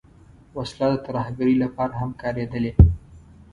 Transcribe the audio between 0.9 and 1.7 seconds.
د ترهګرۍ